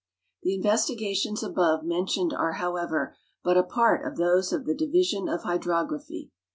The 0.41 0.55
investigations 0.55 1.43
above 1.43 1.83
mentioned 1.83 2.33
are, 2.33 2.53
however, 2.53 3.15
but 3.43 3.55
a 3.55 3.61
part 3.61 4.03
of 4.03 4.17
those 4.17 4.51
of 4.51 4.65
the 4.65 4.73
Division 4.73 5.29
of 5.29 5.41
H}^drography. 5.41 6.31